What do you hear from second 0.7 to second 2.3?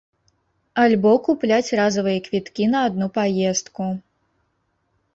Альбо купляць разавыя